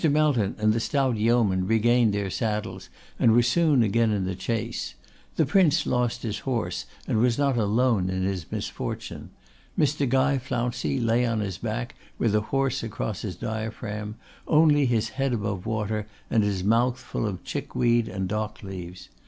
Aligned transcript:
Melton 0.09 0.55
and 0.57 0.73
the 0.73 0.79
stout 0.79 1.17
yeoman 1.17 1.67
regained 1.67 2.11
their 2.11 2.31
saddles 2.31 2.89
and 3.19 3.33
were 3.33 3.43
soon 3.43 3.83
again 3.83 4.09
in 4.09 4.35
chase. 4.35 4.95
The 5.35 5.45
Prince 5.45 5.85
lost 5.85 6.23
his 6.23 6.39
horse, 6.39 6.87
and 7.07 7.19
was 7.19 7.37
not 7.37 7.55
alone 7.55 8.09
in 8.09 8.23
his 8.23 8.51
misfortune. 8.51 9.29
Mr. 9.77 10.09
Guy 10.09 10.39
Flouncey 10.39 10.99
lay 10.99 11.23
on 11.23 11.39
his 11.41 11.59
back 11.59 11.93
with 12.17 12.33
a 12.33 12.41
horse 12.41 12.81
across 12.81 13.21
his 13.21 13.35
diaphragm; 13.35 14.15
only 14.47 14.87
his 14.87 15.09
head 15.09 15.33
above 15.33 15.65
the 15.65 15.69
water, 15.69 16.07
and 16.31 16.41
his 16.43 16.63
mouth 16.63 16.97
full 16.99 17.27
of 17.27 17.43
chickweed 17.43 18.07
and 18.07 18.27
dockleaves. 18.27 19.07